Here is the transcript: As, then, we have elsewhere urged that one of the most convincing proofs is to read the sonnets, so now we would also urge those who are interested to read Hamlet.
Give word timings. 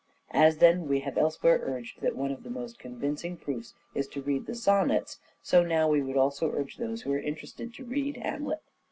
As, 0.33 0.57
then, 0.57 0.87
we 0.87 1.01
have 1.01 1.15
elsewhere 1.15 1.59
urged 1.61 2.01
that 2.01 2.15
one 2.15 2.31
of 2.31 2.41
the 2.41 2.49
most 2.49 2.79
convincing 2.79 3.37
proofs 3.37 3.75
is 3.93 4.07
to 4.07 4.21
read 4.23 4.47
the 4.47 4.55
sonnets, 4.55 5.19
so 5.43 5.61
now 5.63 5.87
we 5.87 6.01
would 6.01 6.17
also 6.17 6.51
urge 6.51 6.77
those 6.77 7.03
who 7.03 7.13
are 7.13 7.19
interested 7.21 7.71
to 7.75 7.83
read 7.85 8.17
Hamlet. 8.17 8.61